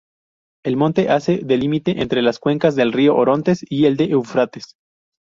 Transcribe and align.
El 0.65 0.77
monte 0.77 1.09
hace 1.09 1.37
de 1.43 1.57
limite 1.57 2.01
entre 2.01 2.23
las 2.23 2.39
cuencas 2.39 2.75
del 2.75 2.91
río 2.91 3.15
Orontes 3.15 3.63
y 3.69 3.85
el 3.85 4.01
Éufrates. 4.01 4.75